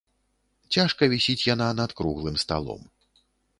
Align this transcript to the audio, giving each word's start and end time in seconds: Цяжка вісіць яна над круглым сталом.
Цяжка 0.77 1.09
вісіць 1.13 1.45
яна 1.53 1.69
над 1.81 1.95
круглым 2.01 2.43
сталом. 2.47 2.81